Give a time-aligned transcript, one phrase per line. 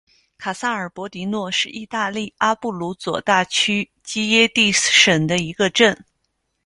[0.35, 5.95] 卡萨尔博迪诺是意大利阿布鲁佐大区基耶蒂省的一个镇。